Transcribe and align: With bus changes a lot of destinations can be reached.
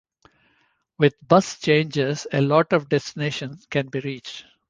With 0.97 1.13
bus 1.27 1.59
changes 1.59 2.25
a 2.33 2.41
lot 2.41 2.73
of 2.73 2.89
destinations 2.89 3.67
can 3.69 3.89
be 3.89 3.99
reached. 3.99 4.45